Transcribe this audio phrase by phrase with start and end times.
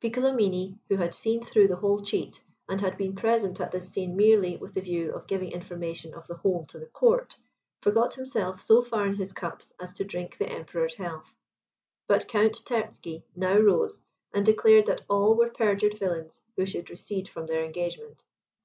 [0.00, 4.16] Piccolomini, who had seen through the whole cheat, and had been present at this scene
[4.16, 7.36] merely with the view of giving information of the whole to the court,
[7.82, 11.32] forgot himself so far in his cups as to drink the Emperor's health.
[12.08, 14.00] But Count Terzky now rose,
[14.34, 18.24] and declared that all were perjured villains who should recede from their engagement.